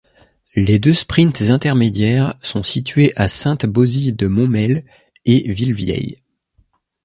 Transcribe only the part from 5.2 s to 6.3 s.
et Villevieille.